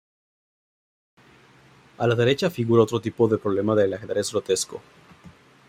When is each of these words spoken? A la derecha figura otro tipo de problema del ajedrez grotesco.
A 1.99 2.07
la 2.07 2.15
derecha 2.15 2.49
figura 2.49 2.81
otro 2.81 2.99
tipo 3.01 3.27
de 3.27 3.37
problema 3.37 3.75
del 3.75 3.93
ajedrez 3.93 4.31
grotesco. 4.31 4.81